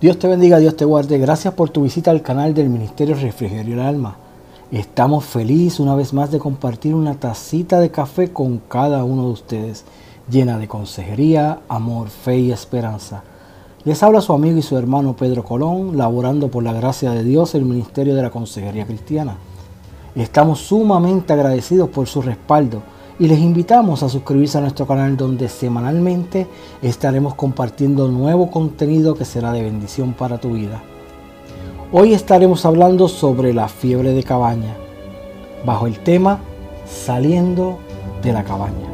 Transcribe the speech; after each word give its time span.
Dios 0.00 0.18
te 0.18 0.28
bendiga, 0.28 0.58
Dios 0.58 0.76
te 0.76 0.86
guarde. 0.86 1.18
Gracias 1.18 1.52
por 1.52 1.68
tu 1.68 1.82
visita 1.82 2.10
al 2.10 2.22
canal 2.22 2.54
del 2.54 2.70
Ministerio 2.70 3.14
Refrigerio 3.14 3.76
del 3.76 3.84
Alma. 3.84 4.16
Estamos 4.72 5.26
felices 5.26 5.78
una 5.78 5.94
vez 5.94 6.14
más 6.14 6.30
de 6.30 6.38
compartir 6.38 6.94
una 6.94 7.16
tacita 7.16 7.78
de 7.80 7.90
café 7.90 8.32
con 8.32 8.62
cada 8.66 9.04
uno 9.04 9.24
de 9.24 9.32
ustedes, 9.32 9.84
llena 10.30 10.56
de 10.56 10.68
consejería, 10.68 11.60
amor, 11.68 12.08
fe 12.08 12.38
y 12.38 12.50
esperanza. 12.50 13.24
Les 13.84 14.02
habla 14.02 14.22
su 14.22 14.32
amigo 14.32 14.56
y 14.56 14.62
su 14.62 14.78
hermano 14.78 15.16
Pedro 15.16 15.44
Colón, 15.44 15.98
laborando 15.98 16.48
por 16.50 16.62
la 16.62 16.72
gracia 16.72 17.10
de 17.10 17.22
Dios 17.22 17.54
el 17.54 17.66
Ministerio 17.66 18.14
de 18.14 18.22
la 18.22 18.30
Consejería 18.30 18.86
Cristiana. 18.86 19.36
Estamos 20.14 20.60
sumamente 20.60 21.34
agradecidos 21.34 21.90
por 21.90 22.06
su 22.06 22.22
respaldo 22.22 22.80
y 23.20 23.28
les 23.28 23.38
invitamos 23.38 24.02
a 24.02 24.08
suscribirse 24.08 24.56
a 24.56 24.62
nuestro 24.62 24.86
canal 24.86 25.14
donde 25.14 25.50
semanalmente 25.50 26.46
estaremos 26.80 27.34
compartiendo 27.34 28.08
nuevo 28.08 28.50
contenido 28.50 29.14
que 29.14 29.26
será 29.26 29.52
de 29.52 29.62
bendición 29.62 30.14
para 30.14 30.38
tu 30.38 30.54
vida. 30.54 30.82
Hoy 31.92 32.14
estaremos 32.14 32.64
hablando 32.64 33.08
sobre 33.08 33.52
la 33.52 33.68
fiebre 33.68 34.14
de 34.14 34.22
cabaña, 34.22 34.74
bajo 35.66 35.86
el 35.86 35.98
tema 36.00 36.40
Saliendo 36.86 37.78
de 38.22 38.32
la 38.32 38.42
cabaña. 38.42 38.89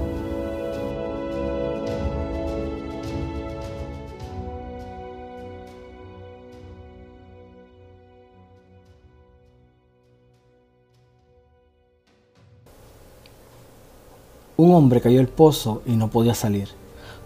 Un 14.58 14.72
hombre 14.74 15.02
cayó 15.02 15.20
al 15.20 15.28
pozo 15.28 15.82
y 15.84 15.96
no 15.96 16.08
podía 16.08 16.34
salir. 16.34 16.68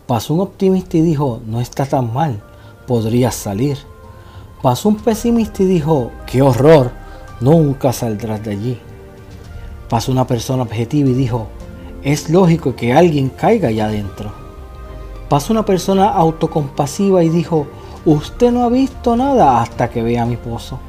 Pasó 0.09 0.35
un 0.35 0.41
optimista 0.41 0.97
y 0.97 1.03
dijo, 1.03 1.41
no 1.47 1.61
está 1.61 1.87
tan 1.87 2.13
mal, 2.13 2.43
podrías 2.89 3.37
salir. 3.37 3.79
Pasó 4.63 4.89
un 4.89 4.97
pesimista 4.97 5.63
y 5.63 5.67
dijo, 5.67 6.11
qué 6.27 6.43
horror, 6.43 6.91
nunca 7.41 7.93
saldrás 7.93 8.43
de 8.43 8.51
allí. 8.51 8.79
Pasó 9.89 10.11
una 10.11 10.27
persona 10.27 10.65
objetiva 10.65 11.09
y 11.09 11.15
dijo, 11.15 11.47
es 12.03 12.29
lógico 12.31 12.75
que 12.75 12.93
alguien 12.93 13.29
caiga 13.29 13.69
allá 13.69 13.87
adentro. 13.87 14.33
Pasó 15.29 15.53
una 15.53 15.65
persona 15.65 16.09
autocompasiva 16.11 17.23
y 17.23 17.29
dijo, 17.29 17.69
usted 18.05 18.51
no 18.51 18.65
ha 18.65 18.69
visto 18.69 19.15
nada 19.15 19.63
hasta 19.63 19.89
que 19.89 20.03
vea 20.03 20.27
mi 20.27 20.37
pozo. 20.37 20.81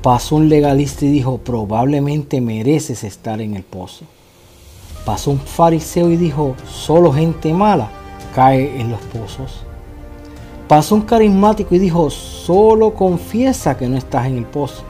Pasó 0.00 0.36
un 0.36 0.48
legalista 0.48 1.04
y 1.04 1.10
dijo, 1.10 1.36
probablemente 1.36 2.40
mereces 2.40 3.04
estar 3.04 3.42
en 3.42 3.54
el 3.54 3.64
pozo. 3.64 4.06
Pasó 5.04 5.32
un 5.32 5.40
fariseo 5.40 6.10
y 6.10 6.16
dijo, 6.16 6.54
solo 6.66 7.12
gente 7.12 7.52
mala 7.52 7.90
cae 8.34 8.80
en 8.80 8.90
los 8.90 9.00
pozos. 9.00 9.64
Pasó 10.68 10.94
un 10.94 11.02
carismático 11.02 11.74
y 11.74 11.78
dijo, 11.78 12.08
solo 12.08 12.94
confiesa 12.94 13.76
que 13.76 13.88
no 13.88 13.96
estás 13.96 14.26
en 14.26 14.38
el 14.38 14.44
pozo. 14.44 14.84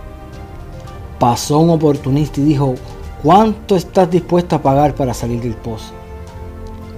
Pasó 1.18 1.58
un 1.58 1.70
oportunista 1.70 2.40
y 2.40 2.44
dijo, 2.44 2.74
¿cuánto 3.22 3.74
estás 3.74 4.10
dispuesto 4.10 4.56
a 4.56 4.62
pagar 4.62 4.94
para 4.94 5.14
salir 5.14 5.40
del 5.40 5.55
pozo? 5.55 5.92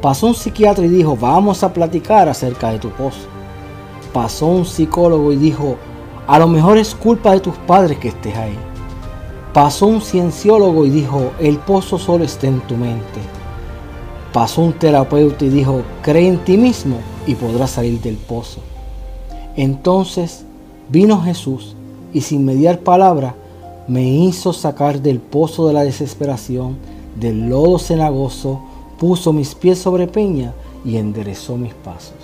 Pasó 0.02 0.26
un 0.26 0.34
psiquiatra 0.34 0.84
y 0.84 0.88
dijo, 0.88 1.16
vamos 1.16 1.62
a 1.62 1.72
platicar 1.72 2.28
acerca 2.28 2.70
de 2.70 2.78
tu 2.78 2.90
pozo. 2.90 3.26
Pasó 4.12 4.46
un 4.46 4.66
psicólogo 4.66 5.32
y 5.32 5.36
dijo, 5.36 5.76
a 6.26 6.38
lo 6.38 6.48
mejor 6.48 6.78
es 6.78 6.94
culpa 6.94 7.32
de 7.32 7.40
tus 7.40 7.56
padres 7.58 7.98
que 7.98 8.08
estés 8.08 8.36
ahí. 8.36 8.58
Pasó 9.54 9.86
un 9.86 10.00
cienciólogo 10.00 10.84
y 10.84 10.90
dijo, 10.90 11.30
el 11.38 11.58
pozo 11.58 11.96
solo 11.96 12.24
está 12.24 12.48
en 12.48 12.60
tu 12.62 12.76
mente. 12.76 13.20
Pasó 14.32 14.62
un 14.62 14.72
terapeuta 14.72 15.44
y 15.44 15.48
dijo, 15.48 15.82
cree 16.02 16.26
en 16.26 16.44
ti 16.44 16.56
mismo 16.56 16.96
y 17.24 17.36
podrás 17.36 17.70
salir 17.70 18.00
del 18.00 18.16
pozo. 18.16 18.58
Entonces 19.54 20.44
vino 20.88 21.22
Jesús 21.22 21.76
y 22.12 22.22
sin 22.22 22.44
mediar 22.44 22.80
palabra 22.80 23.36
me 23.86 24.02
hizo 24.02 24.52
sacar 24.52 25.00
del 25.00 25.20
pozo 25.20 25.68
de 25.68 25.74
la 25.74 25.84
desesperación, 25.84 26.76
del 27.14 27.48
lodo 27.48 27.78
cenagoso, 27.78 28.60
puso 28.98 29.32
mis 29.32 29.54
pies 29.54 29.78
sobre 29.78 30.08
peña 30.08 30.52
y 30.84 30.96
enderezó 30.96 31.56
mis 31.56 31.74
pasos. 31.74 32.23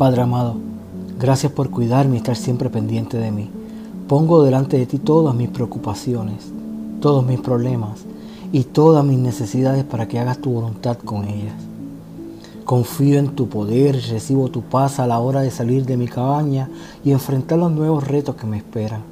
Padre 0.00 0.22
amado, 0.22 0.54
gracias 1.18 1.52
por 1.52 1.68
cuidarme 1.68 2.14
y 2.14 2.16
estar 2.20 2.34
siempre 2.34 2.70
pendiente 2.70 3.18
de 3.18 3.30
mí. 3.30 3.50
Pongo 4.08 4.42
delante 4.42 4.78
de 4.78 4.86
ti 4.86 4.98
todas 4.98 5.34
mis 5.34 5.50
preocupaciones, 5.50 6.50
todos 7.02 7.22
mis 7.22 7.38
problemas 7.38 8.00
y 8.50 8.64
todas 8.64 9.04
mis 9.04 9.18
necesidades 9.18 9.84
para 9.84 10.08
que 10.08 10.18
hagas 10.18 10.38
tu 10.38 10.52
voluntad 10.52 10.96
con 10.96 11.26
ellas. 11.26 11.52
Confío 12.64 13.18
en 13.18 13.36
tu 13.36 13.50
poder 13.50 13.94
y 13.96 14.00
recibo 14.00 14.48
tu 14.48 14.62
paz 14.62 15.00
a 15.00 15.06
la 15.06 15.18
hora 15.18 15.42
de 15.42 15.50
salir 15.50 15.84
de 15.84 15.98
mi 15.98 16.08
cabaña 16.08 16.70
y 17.04 17.10
enfrentar 17.10 17.58
los 17.58 17.70
nuevos 17.70 18.08
retos 18.08 18.36
que 18.36 18.46
me 18.46 18.56
esperan. 18.56 19.02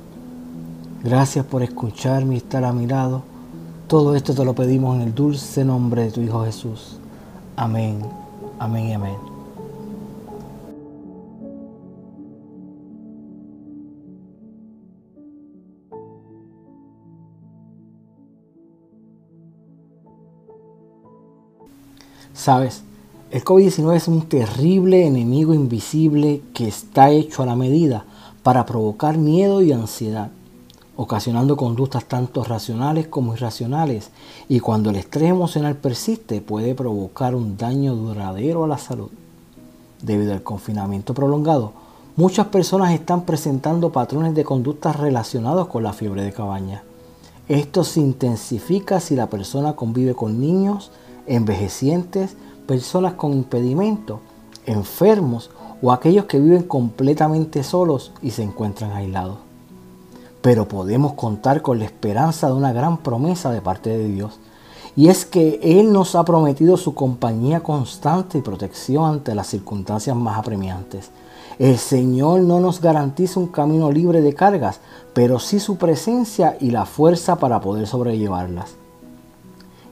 Gracias 1.05 1.44
por 1.44 1.62
escucharme 1.62 2.32
y 2.32 2.38
estar 2.38 2.65
a 2.65 2.72
mi 2.72 2.87
lado. 2.87 3.20
Todo 3.88 4.16
esto 4.16 4.32
te 4.32 4.43
lo 4.43 4.55
pedimos 4.55 4.97
en 4.97 5.03
el 5.03 5.15
dulce 5.15 5.66
nombre 5.66 6.05
de 6.05 6.12
tu 6.12 6.22
Hijo 6.22 6.47
Jesús. 6.47 6.97
Amén, 7.56 7.99
amén 8.59 8.87
y 8.87 8.94
amén. 8.94 9.38
Sabes, 22.34 22.82
el 23.30 23.44
COVID-19 23.44 23.94
es 23.94 24.08
un 24.08 24.22
terrible 24.22 25.06
enemigo 25.06 25.52
invisible 25.52 26.42
que 26.54 26.66
está 26.66 27.10
hecho 27.10 27.42
a 27.42 27.46
la 27.46 27.56
medida 27.56 28.04
para 28.42 28.64
provocar 28.64 29.18
miedo 29.18 29.60
y 29.60 29.72
ansiedad, 29.72 30.30
ocasionando 30.96 31.56
conductas 31.56 32.06
tanto 32.06 32.42
racionales 32.42 33.06
como 33.06 33.34
irracionales, 33.34 34.10
y 34.48 34.60
cuando 34.60 34.90
el 34.90 34.96
estrés 34.96 35.30
emocional 35.30 35.76
persiste 35.76 36.40
puede 36.40 36.74
provocar 36.74 37.34
un 37.34 37.56
daño 37.56 37.94
duradero 37.94 38.64
a 38.64 38.68
la 38.68 38.78
salud. 38.78 39.10
Debido 40.00 40.32
al 40.32 40.42
confinamiento 40.42 41.12
prolongado, 41.12 41.72
muchas 42.16 42.46
personas 42.46 42.92
están 42.92 43.26
presentando 43.26 43.92
patrones 43.92 44.34
de 44.34 44.44
conductas 44.44 44.96
relacionados 44.96 45.68
con 45.68 45.82
la 45.82 45.92
fiebre 45.92 46.22
de 46.22 46.32
cabaña. 46.32 46.82
Esto 47.48 47.84
se 47.84 48.00
intensifica 48.00 49.00
si 49.00 49.16
la 49.16 49.28
persona 49.28 49.74
convive 49.74 50.14
con 50.14 50.40
niños, 50.40 50.90
envejecientes, 51.28 52.36
personas 52.66 53.14
con 53.14 53.32
impedimento, 53.32 54.20
enfermos 54.66 55.50
o 55.80 55.92
aquellos 55.92 56.26
que 56.26 56.40
viven 56.40 56.64
completamente 56.64 57.62
solos 57.62 58.12
y 58.22 58.30
se 58.30 58.42
encuentran 58.42 58.92
aislados. 58.92 59.38
Pero 60.42 60.68
podemos 60.68 61.14
contar 61.14 61.62
con 61.62 61.78
la 61.78 61.84
esperanza 61.84 62.48
de 62.48 62.54
una 62.54 62.72
gran 62.72 62.98
promesa 62.98 63.50
de 63.50 63.60
parte 63.60 63.90
de 63.90 64.08
Dios. 64.08 64.38
Y 64.96 65.08
es 65.08 65.24
que 65.24 65.60
Él 65.62 65.92
nos 65.92 66.14
ha 66.14 66.24
prometido 66.24 66.76
su 66.76 66.94
compañía 66.94 67.60
constante 67.60 68.38
y 68.38 68.42
protección 68.42 69.04
ante 69.04 69.34
las 69.34 69.46
circunstancias 69.46 70.16
más 70.16 70.38
apremiantes. 70.38 71.10
El 71.58 71.78
Señor 71.78 72.40
no 72.40 72.60
nos 72.60 72.80
garantiza 72.80 73.40
un 73.40 73.48
camino 73.48 73.90
libre 73.90 74.22
de 74.22 74.34
cargas, 74.34 74.81
pero 75.12 75.38
sí 75.38 75.58
su 75.58 75.76
presencia 75.76 76.56
y 76.60 76.70
la 76.70 76.84
fuerza 76.84 77.36
para 77.36 77.60
poder 77.60 77.86
sobrellevarlas. 77.86 78.74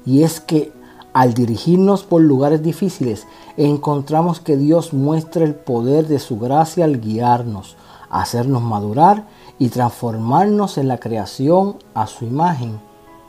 Y 0.05 0.23
es 0.23 0.41
que 0.41 0.73
al 1.17 1.33
dirigirnos 1.33 2.05
por 2.05 2.21
lugares 2.21 2.63
difíciles, 2.63 3.27
encontramos 3.57 4.39
que 4.39 4.59
Dios 4.59 4.93
muestra 4.93 5.45
el 5.45 5.55
poder 5.55 6.09
de 6.09 6.19
su 6.19 6.39
gracia 6.39 6.85
al 6.85 7.01
guiarnos, 7.01 7.79
hacernos 8.11 8.61
madurar 8.61 9.25
y 9.59 9.71
transformarnos 9.71 10.77
en 10.77 10.89
la 10.89 10.99
creación 10.99 11.77
a 11.95 12.07
su 12.07 12.27
imagen 12.27 12.79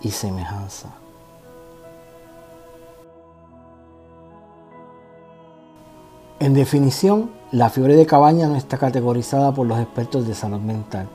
y 0.02 0.12
semejanza. 0.12 0.90
En 6.42 6.54
definición, 6.56 7.32
la 7.54 7.70
fiebre 7.70 7.96
de 7.96 8.06
cabaña 8.06 8.50
no 8.50 8.58
está 8.58 8.78
categorizada 8.78 9.54
por 9.54 9.66
los 9.66 9.80
expertos 9.80 10.28
de 10.28 10.36
salud 10.36 10.60
mental, 10.60 11.08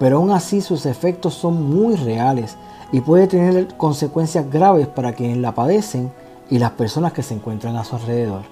pero 0.00 0.16
aún 0.16 0.32
así 0.32 0.62
sus 0.62 0.84
efectos 0.84 1.34
son 1.34 1.70
muy 1.70 1.94
reales 1.94 2.56
y 2.92 3.00
puede 3.00 3.26
tener 3.26 3.76
consecuencias 3.76 4.50
graves 4.50 4.86
para 4.86 5.12
quienes 5.12 5.38
la 5.38 5.54
padecen 5.54 6.10
y 6.50 6.58
las 6.58 6.72
personas 6.72 7.12
que 7.12 7.22
se 7.22 7.34
encuentran 7.34 7.76
a 7.76 7.84
su 7.84 7.96
alrededor. 7.96 8.42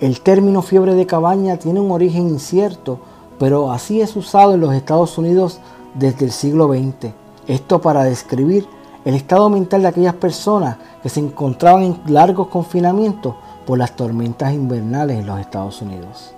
El 0.00 0.20
término 0.20 0.62
fiebre 0.62 0.94
de 0.94 1.06
cabaña 1.06 1.56
tiene 1.56 1.80
un 1.80 1.90
origen 1.90 2.28
incierto, 2.28 2.98
pero 3.38 3.70
así 3.70 4.00
es 4.00 4.16
usado 4.16 4.54
en 4.54 4.60
los 4.60 4.74
Estados 4.74 5.18
Unidos 5.18 5.60
desde 5.94 6.24
el 6.24 6.32
siglo 6.32 6.68
XX. 6.68 7.12
Esto 7.46 7.80
para 7.80 8.04
describir 8.04 8.66
el 9.04 9.14
estado 9.14 9.50
mental 9.50 9.82
de 9.82 9.88
aquellas 9.88 10.14
personas 10.14 10.78
que 11.02 11.10
se 11.10 11.20
encontraban 11.20 11.82
en 11.82 12.00
largos 12.06 12.48
confinamientos 12.48 13.34
por 13.66 13.78
las 13.78 13.94
tormentas 13.94 14.52
invernales 14.52 15.18
en 15.18 15.26
los 15.26 15.38
Estados 15.38 15.80
Unidos. 15.82 16.34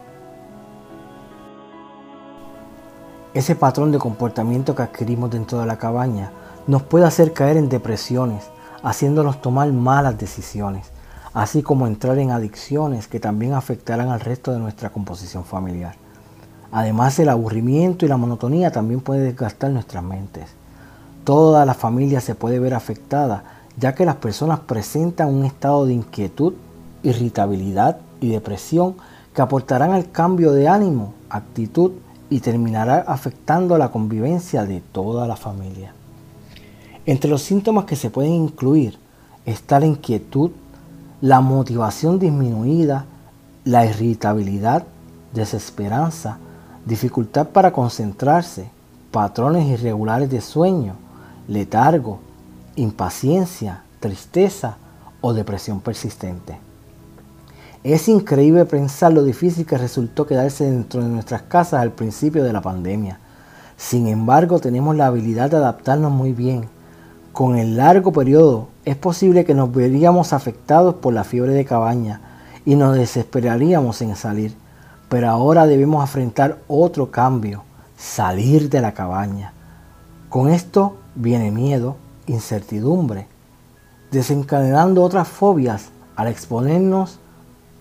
Ese 3.34 3.54
patrón 3.54 3.92
de 3.92 3.98
comportamiento 3.98 4.74
que 4.74 4.82
adquirimos 4.82 5.30
dentro 5.30 5.60
de 5.60 5.66
la 5.66 5.76
cabaña 5.76 6.32
nos 6.66 6.82
puede 6.82 7.04
hacer 7.04 7.32
caer 7.32 7.56
en 7.56 7.68
depresiones, 7.68 8.44
haciéndonos 8.82 9.40
tomar 9.40 9.72
malas 9.72 10.18
decisiones, 10.18 10.90
así 11.32 11.62
como 11.62 11.86
entrar 11.86 12.18
en 12.18 12.30
adicciones 12.30 13.06
que 13.06 13.20
también 13.20 13.54
afectarán 13.54 14.08
al 14.08 14.20
resto 14.20 14.52
de 14.52 14.58
nuestra 14.58 14.90
composición 14.90 15.44
familiar. 15.44 15.94
Además, 16.72 17.18
el 17.18 17.28
aburrimiento 17.28 18.04
y 18.04 18.08
la 18.08 18.16
monotonía 18.16 18.72
también 18.72 19.00
pueden 19.00 19.24
desgastar 19.24 19.70
nuestras 19.70 20.02
mentes. 20.02 20.48
Toda 21.24 21.64
la 21.64 21.74
familia 21.74 22.20
se 22.20 22.34
puede 22.34 22.58
ver 22.58 22.74
afectada, 22.74 23.44
ya 23.76 23.94
que 23.94 24.04
las 24.04 24.16
personas 24.16 24.60
presentan 24.60 25.34
un 25.34 25.44
estado 25.44 25.86
de 25.86 25.94
inquietud, 25.94 26.54
irritabilidad 27.02 27.98
y 28.20 28.30
depresión 28.30 28.96
que 29.34 29.42
aportarán 29.42 29.92
al 29.92 30.10
cambio 30.10 30.52
de 30.52 30.68
ánimo, 30.68 31.12
actitud 31.30 31.92
y 32.30 32.40
terminará 32.40 33.04
afectando 33.06 33.78
la 33.78 33.90
convivencia 33.90 34.64
de 34.64 34.80
toda 34.80 35.28
la 35.28 35.36
familia. 35.36 35.92
Entre 37.06 37.30
los 37.30 37.42
síntomas 37.42 37.84
que 37.84 37.94
se 37.94 38.10
pueden 38.10 38.32
incluir 38.32 38.98
está 39.44 39.78
la 39.78 39.86
inquietud, 39.86 40.50
la 41.20 41.40
motivación 41.40 42.18
disminuida, 42.18 43.06
la 43.64 43.86
irritabilidad, 43.86 44.84
desesperanza, 45.32 46.38
dificultad 46.84 47.46
para 47.48 47.72
concentrarse, 47.72 48.68
patrones 49.12 49.66
irregulares 49.68 50.30
de 50.30 50.40
sueño, 50.40 50.94
letargo, 51.46 52.18
impaciencia, 52.74 53.84
tristeza 54.00 54.76
o 55.20 55.32
depresión 55.32 55.80
persistente. 55.80 56.58
Es 57.84 58.08
increíble 58.08 58.64
pensar 58.64 59.12
lo 59.12 59.22
difícil 59.22 59.64
que 59.64 59.78
resultó 59.78 60.26
quedarse 60.26 60.64
dentro 60.64 61.02
de 61.02 61.08
nuestras 61.08 61.42
casas 61.42 61.82
al 61.82 61.92
principio 61.92 62.42
de 62.42 62.52
la 62.52 62.60
pandemia. 62.60 63.20
Sin 63.76 64.08
embargo, 64.08 64.58
tenemos 64.58 64.96
la 64.96 65.06
habilidad 65.06 65.50
de 65.50 65.58
adaptarnos 65.58 66.10
muy 66.10 66.32
bien. 66.32 66.68
Con 67.36 67.58
el 67.58 67.76
largo 67.76 68.12
periodo 68.12 68.68
es 68.86 68.96
posible 68.96 69.44
que 69.44 69.52
nos 69.52 69.70
veríamos 69.70 70.32
afectados 70.32 70.94
por 70.94 71.12
la 71.12 71.22
fiebre 71.22 71.52
de 71.52 71.66
cabaña 71.66 72.22
y 72.64 72.76
nos 72.76 72.96
desesperaríamos 72.96 74.00
en 74.00 74.16
salir. 74.16 74.56
Pero 75.10 75.28
ahora 75.28 75.66
debemos 75.66 76.02
afrontar 76.02 76.60
otro 76.66 77.10
cambio, 77.10 77.62
salir 77.98 78.70
de 78.70 78.80
la 78.80 78.94
cabaña. 78.94 79.52
Con 80.30 80.48
esto 80.48 80.96
viene 81.14 81.50
miedo, 81.50 81.96
incertidumbre, 82.26 83.26
desencadenando 84.10 85.02
otras 85.02 85.28
fobias 85.28 85.90
al 86.16 86.28
exponernos 86.28 87.18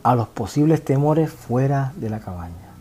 a 0.04 0.16
los 0.16 0.28
posibles 0.28 0.84
temores 0.84 1.32
fuera 1.32 1.94
de 1.96 2.10
la 2.10 2.20
cabaña. 2.20 2.75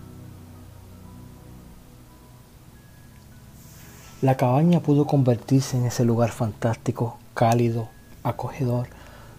La 4.24 4.38
cabaña 4.38 4.80
pudo 4.80 5.06
convertirse 5.06 5.76
en 5.76 5.84
ese 5.84 6.02
lugar 6.02 6.30
fantástico, 6.30 7.18
cálido, 7.34 7.88
acogedor, 8.22 8.88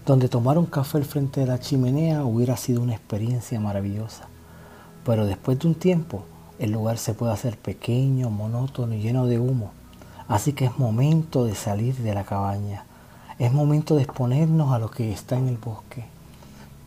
donde 0.06 0.28
tomar 0.28 0.58
un 0.58 0.66
café 0.66 0.98
al 0.98 1.04
frente 1.04 1.40
de 1.40 1.46
la 1.46 1.58
chimenea 1.58 2.22
hubiera 2.22 2.56
sido 2.56 2.82
una 2.82 2.94
experiencia 2.94 3.58
maravillosa. 3.58 4.28
Pero 5.04 5.26
después 5.26 5.58
de 5.58 5.66
un 5.66 5.74
tiempo, 5.74 6.22
el 6.60 6.70
lugar 6.70 6.98
se 6.98 7.14
puede 7.14 7.32
hacer 7.32 7.58
pequeño, 7.58 8.30
monótono 8.30 8.94
y 8.94 9.00
lleno 9.00 9.26
de 9.26 9.40
humo. 9.40 9.72
Así 10.28 10.52
que 10.52 10.66
es 10.66 10.78
momento 10.78 11.44
de 11.44 11.56
salir 11.56 11.96
de 11.96 12.14
la 12.14 12.22
cabaña. 12.22 12.84
Es 13.40 13.52
momento 13.52 13.96
de 13.96 14.02
exponernos 14.02 14.72
a 14.72 14.78
lo 14.78 14.88
que 14.88 15.10
está 15.10 15.36
en 15.36 15.48
el 15.48 15.56
bosque. 15.56 16.04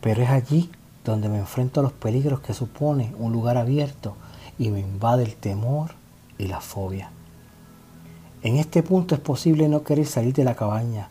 Pero 0.00 0.22
es 0.22 0.30
allí 0.30 0.70
donde 1.04 1.28
me 1.28 1.36
enfrento 1.36 1.80
a 1.80 1.82
los 1.82 1.92
peligros 1.92 2.40
que 2.40 2.54
supone 2.54 3.12
un 3.18 3.30
lugar 3.30 3.58
abierto 3.58 4.16
y 4.58 4.70
me 4.70 4.80
invade 4.80 5.24
el 5.24 5.36
temor 5.36 5.90
y 6.38 6.46
la 6.46 6.62
fobia. 6.62 7.10
En 8.42 8.56
este 8.56 8.82
punto 8.82 9.14
es 9.14 9.20
posible 9.20 9.68
no 9.68 9.82
querer 9.82 10.06
salir 10.06 10.32
de 10.32 10.44
la 10.44 10.54
cabaña. 10.54 11.08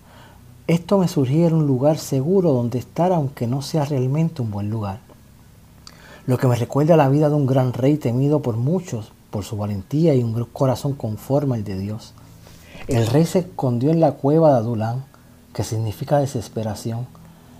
Esto 0.65 0.97
me 0.97 1.07
sugiere 1.07 1.53
un 1.53 1.67
lugar 1.67 1.99
seguro 1.99 2.53
donde 2.53 2.79
estar 2.79 3.11
aunque 3.11 3.45
no 3.45 3.61
sea 3.61 3.85
realmente 3.85 4.41
un 4.41 4.49
buen 4.49 4.71
lugar. 4.71 4.99
Lo 6.25 6.37
que 6.39 6.47
me 6.47 6.55
recuerda 6.55 6.97
la 6.97 7.09
vida 7.09 7.29
de 7.29 7.35
un 7.35 7.45
gran 7.45 7.73
rey 7.73 7.97
temido 7.97 8.41
por 8.41 8.57
muchos 8.57 9.11
por 9.29 9.43
su 9.43 9.57
valentía 9.57 10.15
y 10.15 10.23
un 10.23 10.43
corazón 10.45 10.93
conforme 10.93 11.55
al 11.55 11.63
de 11.63 11.77
Dios. 11.77 12.13
El 12.87 13.05
rey 13.05 13.25
se 13.25 13.39
escondió 13.39 13.91
en 13.91 13.99
la 13.99 14.13
cueva 14.13 14.51
de 14.51 14.57
Adulán, 14.57 15.05
que 15.53 15.63
significa 15.63 16.17
desesperación, 16.17 17.05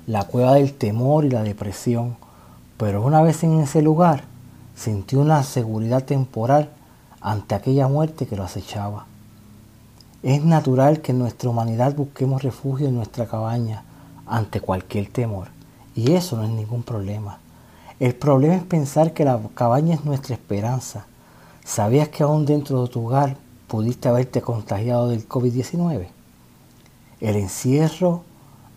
la 0.08 0.24
cueva 0.24 0.56
del 0.56 0.74
temor 0.74 1.26
y 1.26 1.30
la 1.30 1.44
depresión, 1.44 2.18
pero 2.78 3.04
una 3.04 3.22
vez 3.22 3.44
en 3.44 3.60
ese 3.60 3.84
lugar 3.84 4.24
sintió 4.76 5.20
una 5.20 5.44
seguridad 5.44 6.04
temporal 6.04 6.70
ante 7.22 7.54
aquella 7.54 7.88
muerte 7.88 8.26
que 8.26 8.36
lo 8.36 8.44
acechaba. 8.44 9.09
Es 10.22 10.44
natural 10.44 11.00
que 11.00 11.14
en 11.14 11.20
nuestra 11.20 11.50
humanidad 11.50 11.96
busquemos 11.96 12.44
refugio 12.44 12.90
en 12.90 12.96
nuestra 12.96 13.26
cabaña 13.26 13.86
ante 14.28 14.60
cualquier 14.60 15.08
temor, 15.08 15.48
y 15.96 16.12
eso 16.12 16.36
no 16.36 16.44
es 16.44 16.50
ningún 16.50 16.84
problema. 16.84 17.40
El 18.02 18.16
problema 18.16 18.56
es 18.56 18.64
pensar 18.64 19.14
que 19.14 19.24
la 19.24 19.40
cabaña 19.56 19.96
es 19.96 20.04
nuestra 20.04 20.36
esperanza. 20.36 21.06
¿Sabías 21.64 22.10
que 22.10 22.24
aún 22.24 22.46
dentro 22.46 22.82
de 22.82 22.90
tu 22.90 23.06
hogar 23.06 23.38
pudiste 23.68 24.10
haberte 24.10 24.42
contagiado 24.42 25.08
del 25.08 25.26
COVID-19? 25.26 26.08
El 27.22 27.36
encierro 27.38 28.24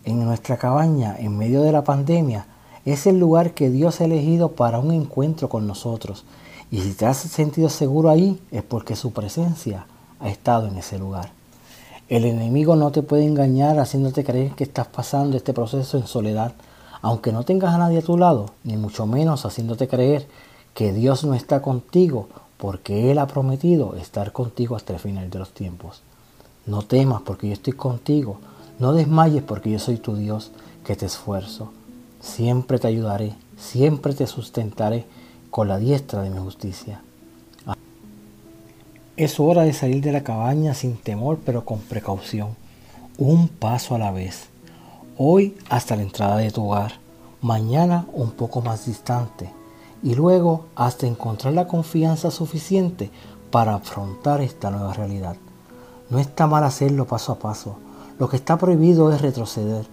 en 0.05 0.23
nuestra 0.23 0.55
cabaña 0.55 1.13
en 1.19 1.37
medio 1.37 1.61
de 1.61 1.73
la 1.73 1.83
pandemia 1.83 2.45
es 2.85 3.05
el 3.05 3.19
lugar 3.19 3.53
que 3.53 3.69
Dios 3.69 3.99
ha 3.99 4.05
elegido 4.05 4.53
para 4.53 4.79
un 4.79 4.91
encuentro 4.91 5.49
con 5.49 5.67
nosotros. 5.67 6.23
Y 6.71 6.79
si 6.79 6.93
te 6.93 7.05
has 7.05 7.17
sentido 7.17 7.67
seguro 7.67 8.09
ahí 8.09 8.41
es 8.49 8.63
porque 8.63 8.95
su 8.95 9.11
presencia 9.11 9.87
ha 10.23 10.29
estado 10.29 10.67
en 10.67 10.77
ese 10.77 10.97
lugar. 10.97 11.31
El 12.07 12.25
enemigo 12.25 12.75
no 12.75 12.91
te 12.91 13.03
puede 13.03 13.25
engañar 13.25 13.77
haciéndote 13.79 14.23
creer 14.23 14.53
que 14.53 14.63
estás 14.63 14.87
pasando 14.87 15.35
este 15.35 15.53
proceso 15.53 15.97
en 15.97 16.07
soledad, 16.07 16.53
aunque 17.01 17.33
no 17.33 17.43
tengas 17.43 17.73
a 17.73 17.77
nadie 17.77 17.99
a 17.99 18.03
tu 18.03 18.17
lado, 18.17 18.51
ni 18.63 18.77
mucho 18.77 19.05
menos 19.05 19.45
haciéndote 19.45 19.87
creer 19.87 20.27
que 20.73 20.93
Dios 20.93 21.25
no 21.25 21.33
está 21.33 21.61
contigo, 21.61 22.29
porque 22.57 23.11
Él 23.11 23.19
ha 23.19 23.27
prometido 23.27 23.95
estar 23.97 24.31
contigo 24.31 24.77
hasta 24.77 24.93
el 24.93 24.99
final 24.99 25.29
de 25.29 25.39
los 25.39 25.51
tiempos. 25.51 26.01
No 26.65 26.83
temas 26.83 27.21
porque 27.21 27.47
yo 27.47 27.53
estoy 27.53 27.73
contigo, 27.73 28.37
no 28.79 28.93
desmayes 28.93 29.43
porque 29.43 29.71
yo 29.71 29.79
soy 29.79 29.97
tu 29.97 30.15
Dios 30.15 30.51
que 30.85 30.95
te 30.95 31.05
esfuerzo. 31.05 31.73
Siempre 32.21 32.79
te 32.79 32.87
ayudaré, 32.87 33.33
siempre 33.57 34.13
te 34.13 34.25
sustentaré 34.25 35.05
con 35.49 35.67
la 35.67 35.77
diestra 35.77 36.21
de 36.21 36.29
mi 36.29 36.39
justicia. 36.39 37.01
Es 39.15 39.39
hora 39.39 39.61
de 39.61 39.73
salir 39.73 40.03
de 40.03 40.11
la 40.11 40.23
cabaña 40.23 40.73
sin 40.73 40.97
temor 40.97 41.37
pero 41.45 41.65
con 41.65 41.77
precaución, 41.77 42.55
un 43.19 43.47
paso 43.47 43.93
a 43.93 43.99
la 43.99 44.09
vez. 44.09 44.47
Hoy 45.19 45.55
hasta 45.69 45.95
la 45.95 46.01
entrada 46.01 46.37
de 46.37 46.49
tu 46.49 46.65
hogar, 46.65 46.93
mañana 47.39 48.07
un 48.13 48.31
poco 48.31 48.61
más 48.61 48.87
distante 48.87 49.51
y 50.01 50.15
luego 50.15 50.65
hasta 50.75 51.05
encontrar 51.05 51.53
la 51.53 51.67
confianza 51.67 52.31
suficiente 52.31 53.11
para 53.51 53.75
afrontar 53.75 54.41
esta 54.41 54.71
nueva 54.71 54.93
realidad. 54.93 55.35
No 56.09 56.17
está 56.17 56.47
mal 56.47 56.63
hacerlo 56.63 57.05
paso 57.05 57.33
a 57.33 57.37
paso, 57.37 57.77
lo 58.17 58.27
que 58.29 58.37
está 58.37 58.57
prohibido 58.57 59.13
es 59.13 59.21
retroceder. 59.21 59.85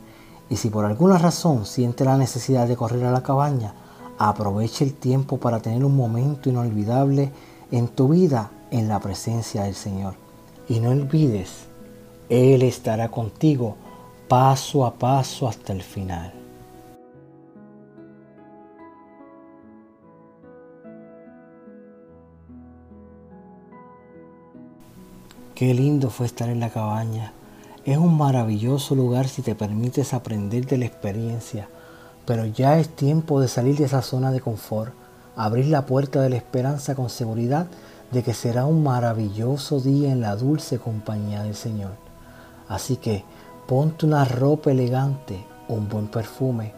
Y 0.48 0.56
si 0.56 0.70
por 0.70 0.86
alguna 0.86 1.18
razón 1.18 1.66
siente 1.66 2.06
la 2.06 2.16
necesidad 2.16 2.66
de 2.66 2.76
correr 2.76 3.04
a 3.04 3.12
la 3.12 3.22
cabaña, 3.22 3.74
aproveche 4.18 4.82
el 4.82 4.94
tiempo 4.94 5.36
para 5.36 5.60
tener 5.60 5.84
un 5.84 5.94
momento 5.94 6.48
inolvidable 6.48 7.32
en 7.70 7.86
tu 7.86 8.08
vida 8.08 8.50
en 8.70 8.88
la 8.88 9.00
presencia 9.00 9.64
del 9.64 9.74
Señor. 9.74 10.14
Y 10.68 10.80
no 10.80 10.90
olvides, 10.90 11.66
Él 12.28 12.62
estará 12.62 13.10
contigo 13.10 13.76
paso 14.28 14.86
a 14.86 14.94
paso 14.94 15.48
hasta 15.48 15.72
el 15.72 15.82
final. 15.82 16.32
Qué 25.54 25.74
lindo 25.74 26.08
fue 26.08 26.26
estar 26.26 26.48
en 26.48 26.60
la 26.60 26.70
cabaña 26.70 27.32
es 27.84 27.96
un 27.96 28.16
maravilloso 28.18 28.94
lugar 28.94 29.26
si 29.26 29.40
te 29.40 29.54
permites 29.54 30.12
aprender 30.12 30.66
de 30.66 30.76
la 30.76 30.84
experiencia, 30.84 31.68
pero 32.26 32.44
ya 32.44 32.78
es 32.78 32.90
tiempo 32.90 33.40
de 33.40 33.48
salir 33.48 33.76
de 33.76 33.84
esa 33.84 34.02
zona 34.02 34.30
de 34.30 34.40
confort, 34.40 34.92
abrir 35.34 35.66
la 35.66 35.86
puerta 35.86 36.20
de 36.20 36.28
la 36.28 36.36
esperanza 36.36 36.94
con 36.94 37.08
seguridad 37.08 37.68
de 38.10 38.22
que 38.22 38.34
será 38.34 38.66
un 38.66 38.82
maravilloso 38.82 39.80
día 39.80 40.10
en 40.12 40.20
la 40.20 40.36
dulce 40.36 40.78
compañía 40.78 41.42
del 41.42 41.54
Señor. 41.54 41.92
Así 42.68 42.96
que 42.96 43.24
ponte 43.66 44.06
una 44.06 44.24
ropa 44.24 44.70
elegante, 44.70 45.44
un 45.68 45.88
buen 45.88 46.08
perfume, 46.08 46.72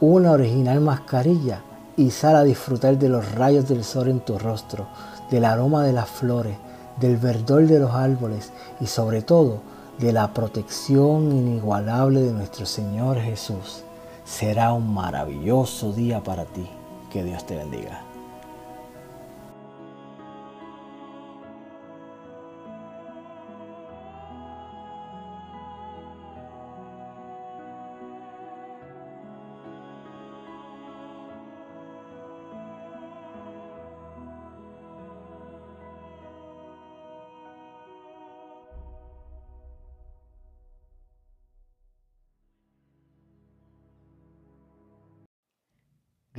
una 0.00 0.32
original 0.32 0.80
mascarilla 0.80 1.62
y 1.96 2.10
sal 2.10 2.36
a 2.36 2.44
disfrutar 2.44 2.98
de 2.98 3.08
los 3.08 3.32
rayos 3.32 3.68
del 3.68 3.84
sol 3.84 4.08
en 4.08 4.20
tu 4.20 4.38
rostro, 4.38 4.88
del 5.30 5.44
aroma 5.44 5.84
de 5.84 5.92
las 5.92 6.08
flores, 6.08 6.56
del 6.98 7.16
verdor 7.16 7.66
de 7.66 7.78
los 7.78 7.92
árboles 7.92 8.52
y 8.80 8.86
sobre 8.86 9.22
todo 9.22 9.60
de 9.98 10.12
la 10.12 10.32
protección 10.32 11.32
inigualable 11.32 12.20
de 12.22 12.32
nuestro 12.32 12.64
Señor 12.64 13.18
Jesús. 13.18 13.84
Será 14.24 14.72
un 14.72 14.94
maravilloso 14.94 15.92
día 15.92 16.22
para 16.22 16.44
ti. 16.44 16.68
Que 17.10 17.24
Dios 17.24 17.44
te 17.44 17.56
bendiga. 17.56 18.09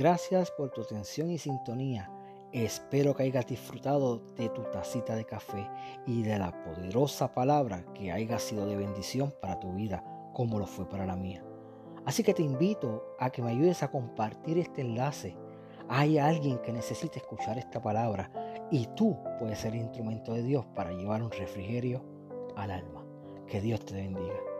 Gracias 0.02 0.50
por 0.50 0.70
tu 0.70 0.80
atención 0.80 1.30
y 1.30 1.38
sintonía. 1.38 2.10
Espero 2.50 3.14
que 3.14 3.22
hayas 3.22 3.46
disfrutado 3.46 4.18
de 4.36 4.48
tu 4.48 4.62
tacita 4.62 5.14
de 5.14 5.24
café 5.24 5.70
y 6.08 6.24
de 6.24 6.40
la 6.40 6.50
poderosa 6.64 7.32
palabra 7.32 7.84
que 7.94 8.10
haya 8.10 8.40
sido 8.40 8.66
de 8.66 8.74
bendición 8.74 9.32
para 9.40 9.60
tu 9.60 9.72
vida, 9.74 10.02
como 10.32 10.58
lo 10.58 10.66
fue 10.66 10.88
para 10.88 11.06
la 11.06 11.14
mía. 11.14 11.44
Así 12.04 12.24
que 12.24 12.34
te 12.34 12.42
invito 12.42 13.14
a 13.20 13.30
que 13.30 13.42
me 13.42 13.52
ayudes 13.52 13.84
a 13.84 13.92
compartir 13.92 14.58
este 14.58 14.80
enlace. 14.80 15.36
Hay 15.88 16.18
alguien 16.18 16.58
que 16.62 16.72
necesita 16.72 17.20
escuchar 17.20 17.56
esta 17.58 17.80
palabra 17.80 18.32
y 18.72 18.88
tú 18.96 19.16
puedes 19.38 19.60
ser 19.60 19.76
instrumento 19.76 20.34
de 20.34 20.42
Dios 20.42 20.66
para 20.74 20.90
llevar 20.90 21.22
un 21.22 21.30
refrigerio 21.30 22.04
al 22.56 22.72
alma. 22.72 23.06
Que 23.46 23.60
Dios 23.60 23.84
te 23.84 23.94
bendiga. 23.94 24.51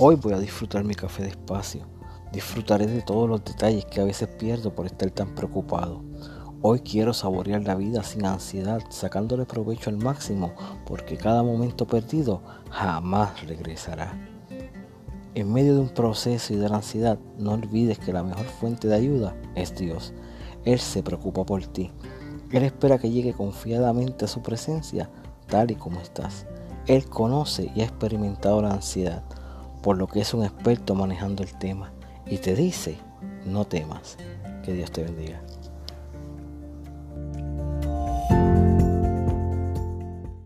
Hoy 0.00 0.14
voy 0.14 0.32
a 0.32 0.38
disfrutar 0.38 0.84
mi 0.84 0.94
café 0.94 1.24
despacio. 1.24 1.80
Disfrutaré 2.32 2.86
de 2.86 3.02
todos 3.02 3.28
los 3.28 3.44
detalles 3.44 3.84
que 3.86 4.00
a 4.00 4.04
veces 4.04 4.28
pierdo 4.28 4.72
por 4.72 4.86
estar 4.86 5.10
tan 5.10 5.34
preocupado. 5.34 6.04
Hoy 6.62 6.78
quiero 6.78 7.12
saborear 7.12 7.62
la 7.62 7.74
vida 7.74 8.04
sin 8.04 8.24
ansiedad, 8.24 8.80
sacándole 8.90 9.44
provecho 9.44 9.90
al 9.90 9.96
máximo, 9.96 10.52
porque 10.86 11.16
cada 11.16 11.42
momento 11.42 11.84
perdido 11.84 12.42
jamás 12.70 13.44
regresará. 13.44 14.16
En 15.34 15.52
medio 15.52 15.74
de 15.74 15.80
un 15.80 15.88
proceso 15.88 16.54
y 16.54 16.58
de 16.58 16.68
la 16.68 16.76
ansiedad, 16.76 17.18
no 17.36 17.54
olvides 17.54 17.98
que 17.98 18.12
la 18.12 18.22
mejor 18.22 18.46
fuente 18.46 18.86
de 18.86 18.94
ayuda 18.94 19.34
es 19.56 19.74
Dios. 19.74 20.14
Él 20.64 20.78
se 20.78 21.02
preocupa 21.02 21.44
por 21.44 21.66
ti. 21.66 21.90
Él 22.52 22.62
espera 22.62 22.98
que 22.98 23.10
llegue 23.10 23.32
confiadamente 23.32 24.26
a 24.26 24.28
su 24.28 24.42
presencia 24.42 25.10
tal 25.48 25.72
y 25.72 25.74
como 25.74 25.98
estás. 25.98 26.46
Él 26.86 27.04
conoce 27.08 27.72
y 27.74 27.80
ha 27.80 27.86
experimentado 27.86 28.62
la 28.62 28.74
ansiedad 28.74 29.24
por 29.82 29.96
lo 29.96 30.06
que 30.06 30.20
es 30.20 30.34
un 30.34 30.44
experto 30.44 30.94
manejando 30.94 31.42
el 31.42 31.52
tema 31.58 31.92
y 32.26 32.38
te 32.38 32.54
dice, 32.54 32.98
no 33.44 33.64
temas. 33.64 34.16
Que 34.64 34.72
Dios 34.74 34.90
te 34.92 35.02
bendiga. 35.02 35.40